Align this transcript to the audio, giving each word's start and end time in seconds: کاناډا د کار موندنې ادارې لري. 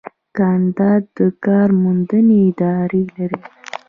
کاناډا 0.37 0.91
د 1.15 1.17
کار 1.45 1.69
موندنې 1.81 2.37
ادارې 2.49 3.03
لري. 3.15 3.39